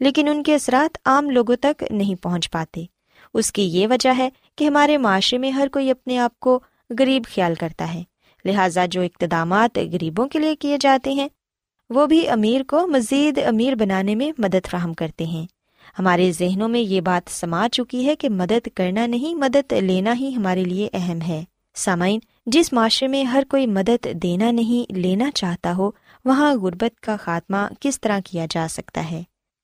[0.00, 2.84] لیکن ان کے اثرات عام لوگوں تک نہیں پہنچ پاتے۔
[3.34, 6.60] اس کی یہ وجہ ہے کہ ہمارے معاشرے میں ہر کوئی اپنے آپ کو
[6.98, 8.02] غریب خیال کرتا ہے۔
[8.44, 11.28] لہٰذا جو اقتدامات غریبوں کے لیے کیے جاتے ہیں،
[11.90, 15.46] وہ بھی امیر کو مزید امیر بنانے میں مدد فراہم کرتے ہیں۔
[15.98, 20.34] ہمارے ذہنوں میں یہ بات سما چکی ہے کہ مدد کرنا نہیں، مدد لینا ہی
[20.36, 25.76] ہمارے لیے اہم ہے۔ سامعین، جس معاشرے میں ہر کوئی مدد دینا نہیں، لینا چاہتا
[25.76, 25.90] ہو،
[26.24, 29.22] وہاں غربت کا خاتمہ کس طرح کیا جا سکتا ہے؟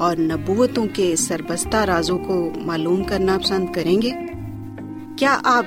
[0.00, 4.10] اور نبوتوں کے سربستہ رازوں کو معلوم کرنا پسند کریں گے؟
[5.18, 5.66] کیا آپ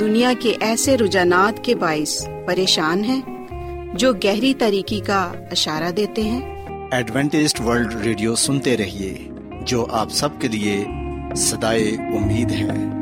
[0.00, 3.20] دنیا کے ایسے رجحانات کے باعث پریشان ہیں
[3.94, 9.28] جو گہری طریقے کا اشارہ دیتے ہیں؟ ایڈوینٹسٹ ورلڈ ریڈیو سنتے رہیے
[9.62, 10.84] جو آپ سب کے لیے
[11.36, 13.01] صدائے امید ہے۔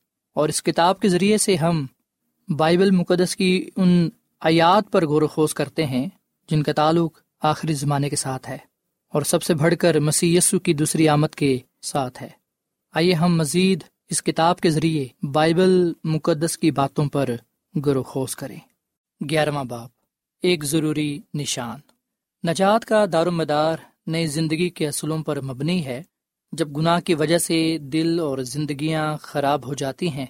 [0.33, 1.85] اور اس کتاب کے ذریعے سے ہم
[2.49, 4.09] بائبل مقدس کی ان
[4.41, 6.07] آیات پر غور و خوض کرتے ہیں،
[6.49, 8.57] جن کا تعلق آخری زمانے کے ساتھ ہے،
[9.13, 12.29] اور سب سے بڑھ کر مسی یسو کی دوسری آمد کے ساتھ ہے۔
[12.93, 17.29] آئیے ہم مزید اس کتاب کے ذریعے بائبل مقدس کی باتوں پر
[17.85, 18.59] غور و خوض کریں۔
[19.21, 19.89] گیارہواں باپ
[20.43, 21.79] ایک ضروری نشان۔
[22.43, 26.01] نجات کا دار و مدار نئی زندگی کے اصولوں پر مبنی ہے
[26.51, 30.25] جب گناہ کی وجہ سے دل اور زندگیاں خراب ہو جاتی ہیں،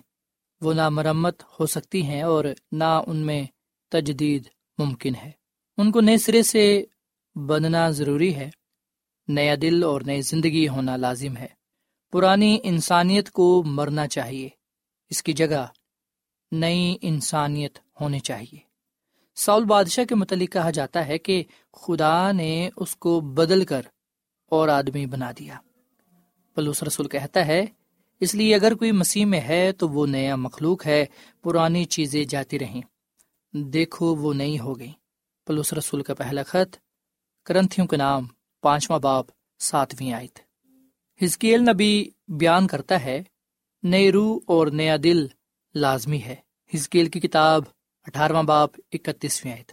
[0.62, 3.44] وہ نہ مرمت ہو سکتی ہیں اور نہ ان میں
[3.90, 4.44] تجدید
[4.78, 5.32] ممکن ہے۔
[5.78, 6.84] ان کو نئے سرے سے
[7.36, 8.50] بننا ضروری ہے۔
[9.28, 11.48] نیا دل اور نئی زندگی ہونا لازم ہے۔
[12.12, 14.50] پرانی انسانیت کو مرنا چاہیے۔
[15.10, 15.68] اس کی جگہ
[16.52, 18.60] نئی انسانیت ہونی چاہیے۔
[19.36, 23.82] سول بادشاہ کے متعلق کہا جاتا ہے کہ خدا نے اس کو بدل کر
[24.50, 25.58] اور آدمی بنا دیا۔
[26.56, 27.66] پلوس رسول کہتا ہے،
[28.20, 31.06] اس لیے اگر کوئی مسیح میں ہے تو وہ نیا مخلوق ہے،
[31.42, 32.82] پرانی چیزیں جاتی رہیں۔
[33.54, 34.92] دیکھو وہ نئی ہو گئی۔
[35.48, 36.78] پلوس رسول کا پہلا خط،
[37.46, 38.28] کرنتھیوں کے نام،
[38.62, 39.26] پانچواں باپ
[39.60, 40.40] ساتویں آیت۔
[41.24, 43.24] ہزکیل نبی بیان کرتا ہے،
[43.84, 45.28] نئی روح اور نیا دل
[45.76, 46.36] لازمی ہے۔
[46.76, 47.64] ہزکیل کی کتاب
[48.04, 49.72] اٹھارہواں باپ اکتیسویں آیت۔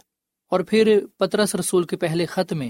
[0.49, 2.69] اور پھر پترس رسول کے پہلے خط میں،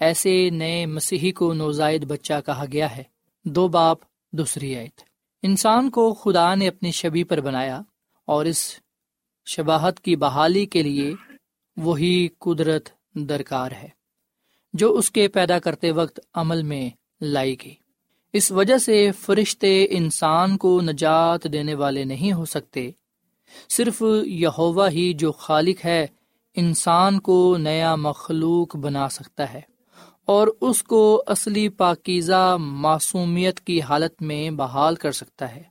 [0.00, 3.13] ایسے نئے مسیحی کو نوزائد بچہ کہا گیا ہے۔
[3.44, 3.98] دو باپ،
[4.32, 5.00] دوسری آیت
[5.42, 7.80] انسان کو خدا نے اپنی شبی پر بنایا
[8.24, 8.80] اور اس
[9.46, 11.14] شباہت کی بحالی کے لیے
[11.76, 13.88] وہی قدرت درکار ہے،
[14.74, 17.74] جو اس کے پیدا کرتے وقت عمل میں لائی گئی۔
[18.32, 22.90] اس وجہ سے فرشتے انسان کو نجات دینے والے نہیں ہو سکتے،
[23.68, 26.06] صرف یہوا ہی جو خالق ہے
[26.54, 29.73] انسان کو نیا مخلوق بنا سکتا ہے۔
[30.24, 35.62] اور اس کو اصلی پاکیزہ معصومیت کی حالت میں بحال کر سکتا ہے،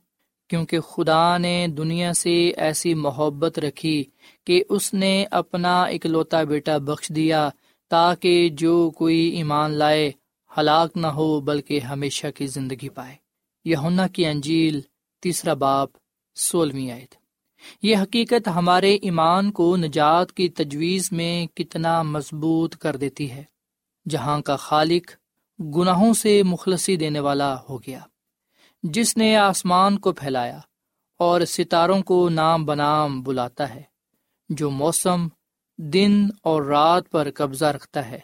[0.48, 4.04] کیونکہ خدا نے دنیا سے ایسی محبت رکھی
[4.46, 7.48] کہ اس نے اپنا اکلوتا بیٹا بخش دیا
[7.90, 10.12] تاکہ جو کوئی ایمان لائے
[10.58, 13.14] ہلاک نہ ہو بلکہ ہمیشہ کی زندگی پائے۔
[13.64, 13.76] یہ
[14.12, 14.80] کی انجیل
[15.22, 15.88] تیسرا باپ،
[16.36, 17.06] سولہویں آئے
[17.82, 23.53] یہ حقیقت ہمارے ایمان کو نجات کی تجویز میں کتنا مضبوط کر دیتی ہے۔
[24.08, 25.12] جہاں کا خالق
[25.76, 28.00] گناہوں سے مخلصی دینے والا ہو گیا،
[28.82, 30.60] جس نے آسمان کو پھیلایا
[31.18, 33.82] اور ستاروں کو نام بنام بلاتا ہے،
[34.48, 35.26] جو موسم،
[35.78, 38.20] دن اور رات پر قبضہ رکھتا ہے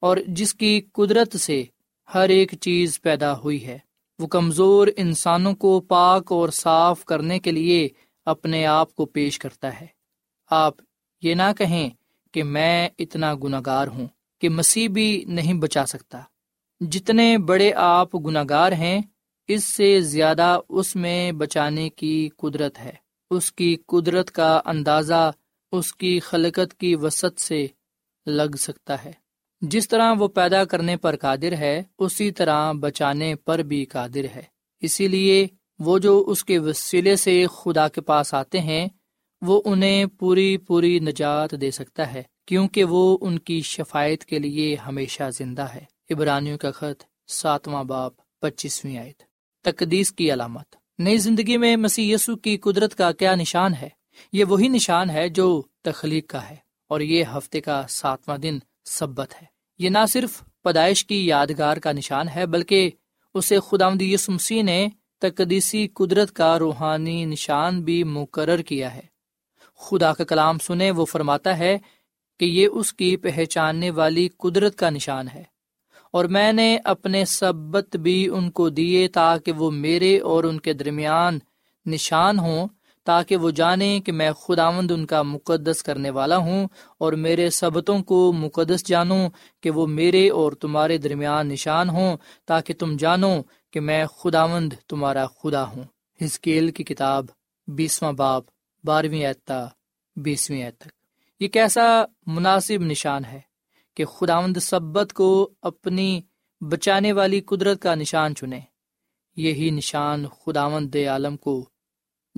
[0.00, 1.64] اور جس کی قدرت سے
[2.14, 3.78] ہر ایک چیز پیدا ہوئی ہے۔
[4.18, 7.88] وہ کمزور انسانوں کو پاک اور صاف کرنے کے لیے
[8.24, 9.86] اپنے آپ کو پیش کرتا ہے۔
[10.50, 10.74] آپ
[11.22, 11.90] یہ نہ کہیں
[12.32, 14.06] کہ میں اتنا گناگار ہوں۔
[14.40, 16.20] کہ مسیح بھی نہیں بچا سکتا۔
[16.80, 19.00] جتنے بڑے آپ گناگار ہیں،
[19.48, 22.92] اس سے زیادہ اس میں بچانے کی قدرت ہے۔
[23.30, 25.32] اس کی قدرت کا اندازہ
[25.72, 27.66] اس کی خلقت کی وسط سے
[28.26, 29.12] لگ سکتا ہے۔
[29.60, 34.42] جس طرح وہ پیدا کرنے پر قادر ہے، اسی طرح بچانے پر بھی قادر ہے۔
[34.80, 35.46] اسی لیے
[35.78, 38.88] وہ جو اس کے وسیلے سے خدا کے پاس آتے ہیں
[39.42, 44.74] وہ انہیں پوری پوری نجات دے سکتا ہے، کیونکہ وہ ان کی شفایت کے لیے
[44.76, 49.22] ہمیشہ زندہ ہے۔ ابرانیوں کا خط ساتواں باپ پچیسویں آیت۔
[49.64, 53.88] تقدیس کی علامت۔ نئی زندگی میں مسی یسو کی قدرت کا کیا نشان ہے؟
[54.32, 56.56] یہ وہی نشان ہے جو تخلیق کا ہے،
[56.88, 59.46] اور یہ ہفتے کا ساتواں دن سبت ہے۔
[59.78, 62.90] یہ نہ صرف پیدائش کی یادگار کا نشان ہے، بلکہ
[63.34, 63.88] اسے خدا
[64.28, 69.10] مسیح نے تقدیسی قدرت کا روحانی نشان بھی مقرر کیا ہے۔
[69.80, 71.76] خدا کا کلام سنے وہ فرماتا ہے
[72.40, 75.42] کہ یہ اس کی پہچاننے والی قدرت کا نشان ہے
[76.14, 80.72] اور میں نے اپنے سبت بھی ان کو دیے تاکہ وہ میرے اور ان کے
[80.72, 81.38] درمیان
[81.86, 82.68] نشان ہوں،
[83.06, 86.66] تاکہ وہ جانیں کہ میں خداوند ان کا مقدس کرنے والا ہوں
[86.98, 89.28] اور میرے سبتوں کو مقدس جانوں
[89.60, 93.34] کہ وہ میرے اور تمہارے درمیان نشان ہوں، تاکہ تم جانو
[93.72, 95.84] کہ میں خداوند تمہارا خدا ہوں۔
[96.20, 97.26] ہزکیل کی کتاب
[97.68, 98.44] بیسواں باپ
[98.84, 99.66] بارہویں اعتا
[100.16, 100.88] بیسویں تک۔
[101.40, 103.40] یہ کیسا مناسب نشان ہے
[103.94, 106.20] کہ خداوند سبت کو اپنی
[106.60, 108.60] بچانے والی قدرت کا نشان چنے۔
[109.36, 111.68] یہی نشان خداوند عالم کو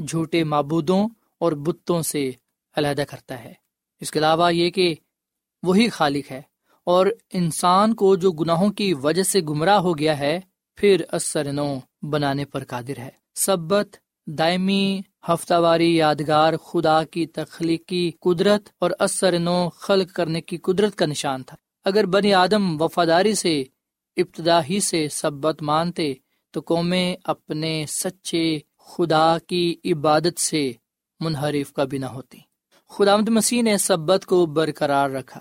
[0.08, 1.08] جھوٹے معبودوں
[1.38, 2.30] اور بتوں سے
[2.76, 3.54] علیحدہ کرتا ہے۔
[4.00, 4.94] اس کے علاوہ یہ کہ
[5.62, 6.42] وہی خالق ہے
[6.84, 10.40] اور انسان کو جو گناہوں کی وجہ سے گمراہ ہو گیا ہے،
[10.74, 18.10] پھر اثر نو بنانے پر قادر ہے۔ سبت دائمی ہفتہ واری یادگار خدا کی تخلیقی
[18.20, 23.34] قدرت اور اثر نو خلق کرنے کی قدرت کا نشان تھا۔ اگر بنی آدم وفاداری
[23.34, 23.64] سے
[24.16, 26.14] ابتدا ہی سے سبت مانتے،
[26.50, 30.72] تو قومیں اپنے سچے خدا کی عبادت سے
[31.20, 32.38] منحرف کا بھی نہ ہوتی۔
[32.88, 35.40] خدا مد مسیح نے سبت کو برقرار رکھا۔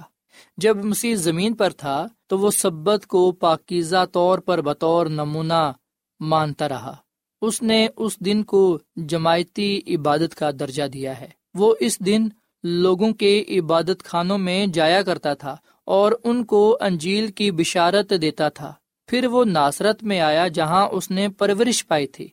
[0.57, 5.71] جب مسیح زمین پر تھا، تو وہ سبت کو پاکیزہ طور پر بطور نمونہ
[6.19, 6.95] مانتا رہا۔
[7.41, 12.29] اس نے اس دن کو جماعتی عبادت کا درجہ دیا ہے۔ وہ اس دن
[12.63, 18.49] لوگوں کے عبادت خانوں میں جایا کرتا تھا اور ان کو انجیل کی بشارت دیتا
[18.49, 18.73] تھا۔
[19.07, 22.27] پھر وہ ناصرت میں آیا جہاں اس نے پرورش پائی تھی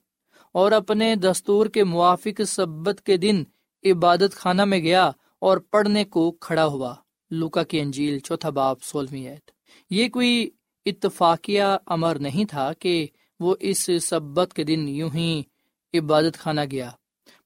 [0.52, 3.42] اور اپنے دستور کے موافق سبت کے دن
[3.84, 6.94] عبادت خانہ میں گیا اور پڑھنے کو کھڑا ہوا۔
[7.30, 9.36] لوکا کی انجیل چوتھا باپ سولہویں
[9.90, 10.50] یہ کوئی
[10.86, 13.06] اتفاقیہ امر نہیں تھا کہ
[13.40, 15.42] وہ اس سبت کے دن یوں ہی
[15.94, 16.90] عبادت خانہ گیا،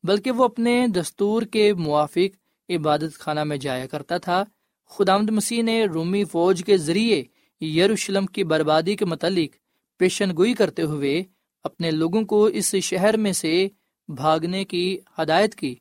[0.02, 2.36] بلکہ وہ اپنے دستور کے موافق
[2.68, 4.44] عبادت خانہ میں جایا کرتا تھا۔
[4.90, 7.22] خدامد مسیح نے رومی فوج کے ذریعے
[7.66, 9.56] یروشلم کی بربادی کے متعلق
[9.96, 11.22] پیشن گوئی کرتے ہوئے
[11.64, 13.68] اپنے لوگوں کو اس شہر میں سے
[14.08, 15.74] بھاگنے کی ہدایت کی۔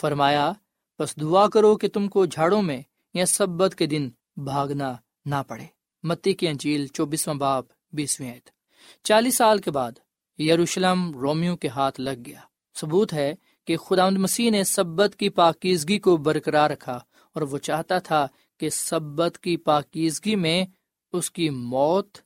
[0.00, 0.52] فرمایا،
[0.98, 2.80] بس دعا کرو کہ تم کو جھاڑوں میں
[3.14, 4.94] یا سبت کے دن بھاگنا
[5.24, 5.66] نہ پڑے۔
[6.02, 8.34] متی کی انجیل چوبیسواں باپ بیسویں
[9.02, 9.92] چالیس سال کے بعد
[10.40, 12.40] یروشلم رومیو کے ہاتھ لگ گیا۔
[12.80, 13.34] ثبوت ہے
[13.66, 16.92] کہ خدا مسیح نے سبت کی پاکیزگی کو برقرار رکھا
[17.32, 18.26] اور وہ چاہتا تھا
[18.60, 20.64] کہ سبت کی پاکیزگی میں
[21.12, 22.18] اس کی موت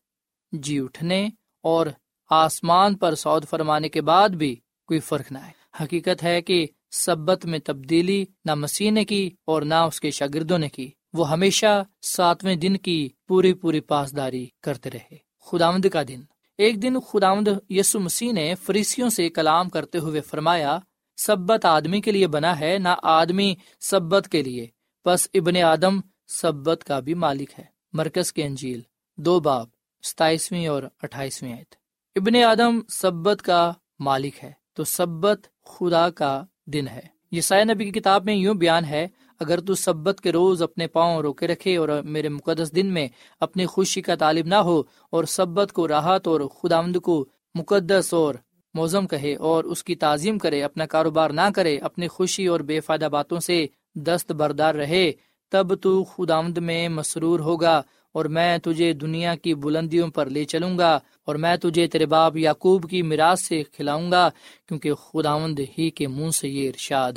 [0.53, 1.29] جی اٹھنے
[1.63, 1.87] اور
[2.31, 7.47] آسمان پر سعود فرمانے کے بعد بھی کوئی فرق نہ ہے حقیقت ہے کہ سبت
[7.47, 11.85] میں تبدیلی نہ مسیح نے کی اور نہ اس کے شاگردوں نے کی۔ وہ ہمیشہ
[12.03, 15.17] ساتویں دن کی پوری پوری پاسداری کرتے رہے۔
[15.47, 16.21] خداوند کا دن۔
[16.59, 20.79] ایک دن خداوند یسو مسیح نے فریسیوں سے کلام کرتے ہوئے فرمایا،
[21.17, 24.67] سبت آدمی کے لیے بنا ہے، نہ آدمی سبت کے لیے۔
[25.05, 28.81] بس ابن آدم سبت کا بھی مالک ہے۔ مرکز کے انجیل،
[29.17, 29.69] دو باپ
[30.03, 31.75] ستائیسویں اور اٹھائیسویں آیت۔
[32.17, 38.01] ابن آدم سبت کا مالک ہے، تو سبت خدا کا دن ہے۔ یہ نبی کی
[38.01, 39.09] کتاب میں یوں بیان ہے
[39.41, 43.09] اگر تو سبت کے روز اپنے پاؤں روکے رکھے اور میرے مقدس دن میں
[43.41, 48.35] اپنی خوشی کا طالب نہ ہو اور سبت کو راحت اور خدا کو مقدس اور
[48.75, 52.81] موزم کہے اور اس کی تعظیم کرے، اپنا کاروبار نہ کرے، اپنی خوشی اور بے
[52.81, 55.13] فائدہ باتوں سے دست بردار رہے،
[55.53, 60.79] تب تو خداوند میں مسرور ہوگا اور میں تجھے دنیا کی بلندیوں پر لے چلوں
[60.79, 64.29] گا اور میں تجھے تیرے باپ یعقوب کی میراث سے کھلاؤں گا،
[64.69, 67.13] کیونکہ خداوند ہی کے منہ سے یہ ارشاد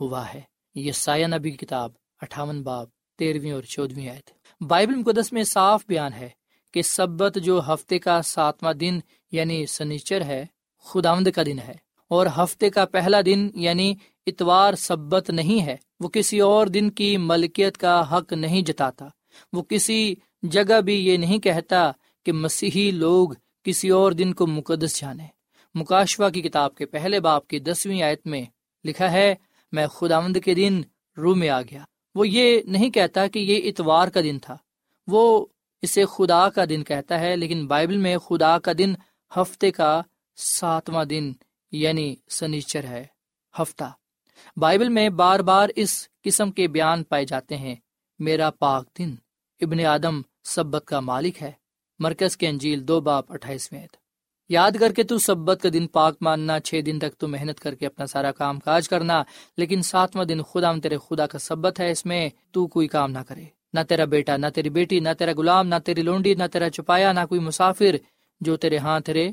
[0.00, 2.86] ہوا ہے۔ یہ سایہ نبی کی کتاب، اٹھاون باب
[3.18, 6.28] تیرہویں اور چودویں آئے تھے بائبل مقدس میں صاف بیان ہے
[6.72, 9.00] کہ سبت جو ہفتے کا ساتواں دن
[9.32, 10.46] یعنی سنیچر ہے،
[10.78, 11.74] خداوند کا دن ہے۔
[12.08, 13.94] اور ہفتے کا پہلا دن یعنی
[14.26, 19.08] اتوار سبت نہیں ہے۔ وہ کسی اور دن کی ملکیت کا حق نہیں جتاتا۔
[19.52, 21.92] وہ کسی جگہ بھی یہ نہیں کہتا
[22.24, 23.28] کہ مسیحی لوگ
[23.64, 25.26] کسی اور دن کو مقدس جانے۔
[25.74, 28.44] مکاشوا کی کتاب کے پہلے باپ کی دسویں آیت میں
[28.84, 29.34] لکھا ہے
[29.72, 30.80] میں خداوند کے دن
[31.16, 34.56] رو میں آ گیا۔ وہ یہ نہیں کہتا کہ یہ اتوار کا دن تھا۔
[35.06, 35.46] وہ
[35.82, 38.94] اسے خدا کا دن کہتا ہے، لیکن بائبل میں خدا کا دن
[39.36, 40.02] ہفتے کا
[40.36, 41.32] ساتواں دن
[41.72, 43.06] یعنی سنیچر ہے،
[43.62, 43.92] ہفتہ۔
[44.56, 47.74] بائبل میں بار بار اس قسم کے بیان پائے جاتے ہیں۔
[48.18, 49.14] میرا پاک دن،
[49.60, 51.52] ابن آدم سبت کا مالک ہے۔
[51.98, 53.86] مرکز کے انجیل دو باپ اٹھائیسویں
[54.52, 57.74] یاد کر کے تو سبت کا دن پاک ماننا، چھ دن تک تو محنت کر
[57.74, 59.22] کے اپنا سارا کام کاج کرنا،
[59.56, 63.18] لیکن ساتواں دن خدا تیرے خدا کا سبت ہے، اس میں تو کوئی کام نہ
[63.18, 66.70] کرے۔ نہ تیرا بیٹا، نہ تیری بیٹی، نہ تیرا غلام، نہ تیری لونڈی، نہ تیرا
[66.70, 67.96] چپایا، نہ کوئی مسافر
[68.40, 69.30] جو تیرے ہاں تیرے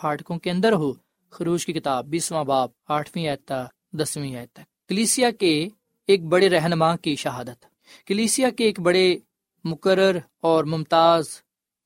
[0.00, 0.92] پھاٹکوں کے اندر ہو۔
[1.30, 5.68] خروش کی کتاب، بیسواں باپ، آٹھویں آتا دسویں آیت تک۔ کلیسیا کے
[6.06, 7.64] ایک بڑے رہنما کی شہادت۔
[8.06, 9.16] کلیسیا کے ایک بڑے
[9.64, 11.24] مقرر اور ممتاز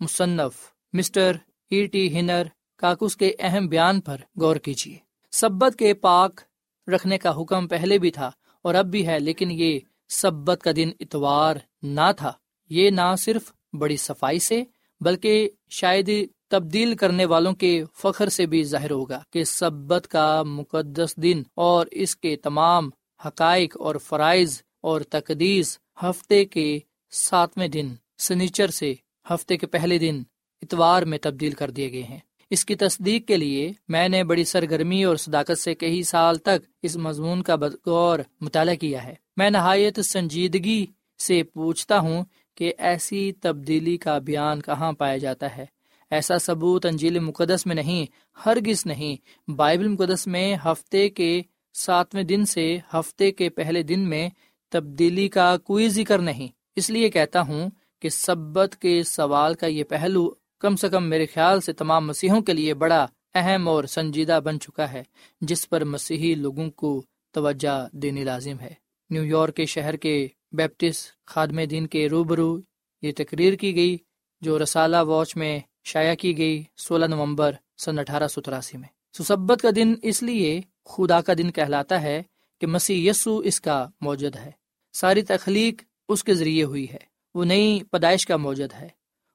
[0.00, 0.52] مصنف،
[0.92, 1.36] Mr
[1.70, 2.42] E T Hunter
[2.80, 4.96] Cox کے اہم بیان پر غور کیجیے۔
[5.30, 6.40] سبت کے پاک
[6.86, 8.30] رکھنے کا حکم پہلے بھی تھا
[8.64, 12.32] اور اب بھی ہے، لیکن یہ سبت کا دن اتوار نہ تھا۔
[12.70, 14.62] یہ نہ صرف بڑی صفائی سے،
[15.00, 16.10] بلکہ شاید
[16.48, 21.86] تبدیل کرنے والوں کے فخر سے بھی ظاہر ہوگا کہ سبت کا مقدس دن اور
[21.90, 22.90] اس کے تمام
[23.26, 26.78] حقائق اور فرائض اور تقدیس ہفتے کے
[27.10, 27.88] ساتویں دن،
[28.18, 28.94] سنیچر سے
[29.30, 30.22] ہفتے کے پہلے دن
[30.62, 34.44] اتوار میں تبدیل کر دیے گئے ہیں۔ اس کی تصدیق کے لیے میں نے بڑی
[34.44, 39.50] سرگرمی اور صداقت سے کئی سال تک اس مضمون کا بدغور مطالعہ کیا ہے۔ میں
[39.50, 40.86] نہایت سنجیدگی
[41.18, 45.64] سے پوچھتا ہوں کہ ایسی تبدیلی کا بیان کہاں پایا جاتا ہے۔
[46.10, 48.06] ایسا ثبوت انجیل مقدس میں نہیں،
[48.46, 51.42] ہرگز نہیں۔ بائبل مقدس میں ہفتے کے
[51.74, 54.28] ساتویں دن سے ہفتے کے پہلے دن میں
[54.68, 59.84] تبدیلی کا کوئی ذکر نہیں۔ اس لیے کہتا ہوں کہ سبت کے سوال کا یہ
[59.84, 60.30] پہلو
[60.60, 64.60] کم سے کم میرے خیال سے تمام مسیحوں کے لیے بڑا اہم اور سنجیدہ بن
[64.60, 65.02] چکا ہے،
[65.40, 68.74] جس پر مسیحی لوگوں کو توجہ دینی لازم ہے۔
[69.10, 72.60] نیو یارک کے شہر کے بیپٹس خادم دین کے روبرو
[73.02, 73.96] یہ تقریر کی گئی،
[74.40, 79.62] جو رسالہ واچ میں شائع کی گئی سولہ نومبر سن اٹھارہ سو تراسی میں۔ سسبت
[79.62, 82.22] کا دن اس لیے خدا کا دن کہلاتا ہے
[82.60, 84.50] کہ مسیح یسو اس کا موجود ہے۔
[84.92, 88.88] ساری تخلیق اس کے ذریعے ہوئی ہے۔ وہ نئی پیدائش کا موجود ہے۔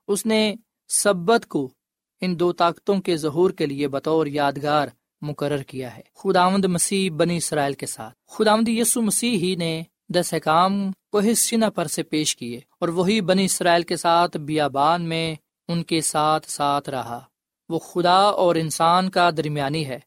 [0.07, 0.55] اس نے
[0.87, 1.69] سبت کو
[2.21, 4.87] ان دو طاقتوں کے ظہور کے لیے بطور یادگار
[5.21, 10.33] مقرر کیا ہے۔ خداوند مسیح بنی اسرائیل کے ساتھ۔ خداوند یسو مسیح ہی نے دس
[10.33, 15.35] احکام کو حصہ پر سے پیش کیے اور وہی بنی اسرائیل کے ساتھ بیابان میں
[15.67, 17.19] ان کے ساتھ ساتھ رہا۔
[17.69, 19.99] وہ خدا اور انسان کا درمیانی ہے۔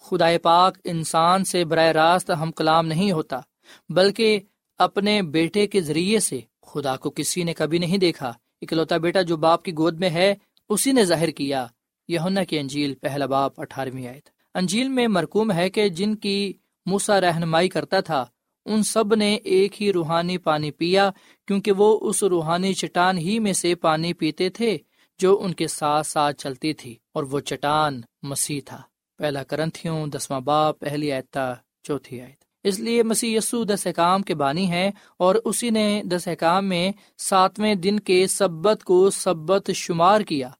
[0.00, 3.40] خدا پاک انسان سے براہ راست ہم کلام نہیں ہوتا،
[3.88, 4.40] بلکہ
[4.78, 9.36] اپنے بیٹے کے ذریعے سے خدا کو کسی نے کبھی نہیں دیکھا۔ اکلوتا بیٹا جو
[9.36, 10.34] باپ کی گود میں ہے،
[10.68, 11.66] اسی نے ظاہر کیا۔
[12.08, 12.18] یہ
[12.48, 14.20] کی انجیل، پہلا باپ، اٹھارہویں آئے
[14.54, 16.52] انجیل میں مرکوم ہے کہ جن کی
[16.86, 18.24] موسا رہنمائی کرتا تھا،
[18.66, 21.10] ان سب نے ایک ہی روحانی پانی پیا،
[21.46, 24.76] کیونکہ وہ اس روحانی چٹان ہی میں سے پانی پیتے تھے
[25.18, 28.82] جو ان کے ساتھ ساتھ چلتی تھی، اور وہ چٹان مسیح تھا۔
[29.18, 34.34] پہلا کرنتھیوں، دسواں باپ، پہلی آیتا چوتھی آیت۔ اس لیے مسیح یسو دس احکام کے
[34.34, 40.20] بانی ہے اور اسی نے دس احکام میں ساتویں دن کے سبت کو سبت شمار
[40.20, 40.50] کیا۔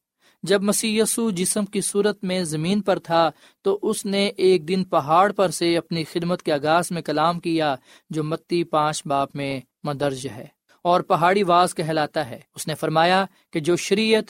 [0.42, 3.30] جب مسیح یسو جسم کی صورت میں زمین پر تھا
[3.62, 7.76] تو اس نے ایک دن پہاڑ پر سے اپنی خدمت کے آغاز میں کلام کیا
[8.10, 10.46] جو متی پانچ باپ میں مدرج ہے
[10.84, 14.24] اور پہاڑی واز کہلاتا ہے۔ اس نے فرمایا کہ جو شریعت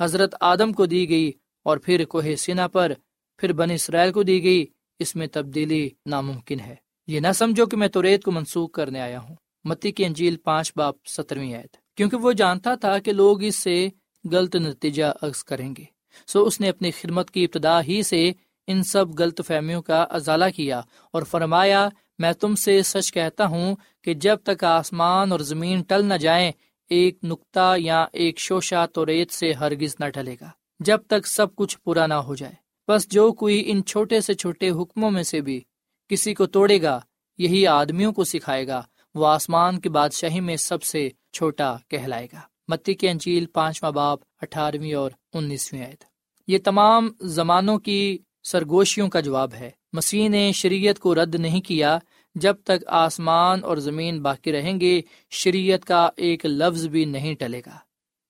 [0.00, 1.32] حضرت آدم کو دی گئی
[1.64, 2.92] اور پھر کوہ سینا پر
[3.38, 4.64] پھر بن اسرائیل کو دی گئی،
[4.98, 9.00] اس میں تبدیلی ناممکن ہے۔ یہ نہ سمجھو کہ میں تو ریت کو منسوخ کرنے
[9.00, 13.42] آیا ہوں۔ متی کی انجیل پانچ باپ سترویں آیت۔ کیونکہ وہ جانتا تھا کہ لوگ
[13.42, 13.88] اس سے
[14.32, 15.84] غلط نتیجہ عکس کریں گے۔
[16.26, 18.32] سو اس نے اپنی خدمت کی ابتدا ہی سے
[18.66, 20.80] ان سب غلط فہمیوں کا ازالہ کیا
[21.12, 21.88] اور فرمایا،
[22.18, 26.52] میں تم سے سچ کہتا ہوں کہ جب تک آسمان اور زمین ٹل نہ جائیں،
[26.90, 31.56] ایک نقطہ یا ایک شوشا تو ریت سے ہرگز نہ ٹلے گا۔ جب تک سب
[31.56, 32.52] کچھ پورا نہ ہو جائے۔
[32.88, 35.60] بس جو کوئی ان چھوٹے سے چھوٹے حکموں میں سے بھی
[36.08, 37.00] کسی کو توڑے گا،
[37.38, 38.82] یہی آدمیوں کو سکھائے گا،
[39.14, 44.18] وہ آسمان کی بادشاہی میں سب سے چھوٹا کہلائے گا۔ متی کی انجیل پانچواں باپ
[44.42, 46.04] اٹھارہویں اور انیسویں عید
[46.46, 51.98] یہ تمام زمانوں کی سرگوشیوں کا جواب ہے۔ مسیح نے شریعت کو رد نہیں کیا۔
[52.34, 57.60] جب تک آسمان اور زمین باقی رہیں گے، شریعت کا ایک لفظ بھی نہیں ٹلے
[57.66, 57.78] گا۔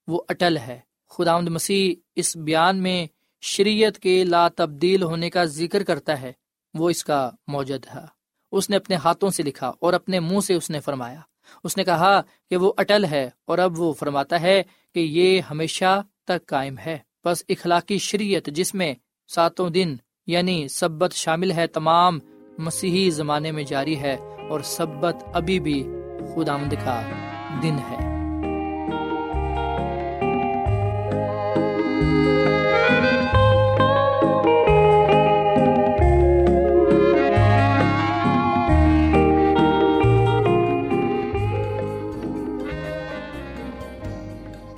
[0.07, 3.07] وہ اٹل ہے۔ خدا مسیح اس بیان میں
[3.41, 6.33] شریعت کے لا تبدیل ہونے کا ذکر کرتا ہے۔
[6.75, 8.01] وہ اس کا موجد ہے۔
[8.53, 11.21] اس نے اپنے ہاتھوں سے لکھا اور اپنے منہ سے اس نے فرمایا۔
[11.65, 14.63] اس نے کہا کہ وہ اٹل ہے اور اب وہ فرماتا ہے
[14.95, 18.95] کہ یہ ہمیشہ تک قائم ہے۔ بس اخلاقی شریعت جس میں
[19.29, 22.19] ساتوں دن یعنی سبت شامل ہے، تمام
[22.59, 24.17] مسیحی زمانے میں جاری ہے
[24.49, 25.83] اور سبت ابھی بھی
[26.35, 27.03] خدا کا
[27.63, 28.15] دن ہے۔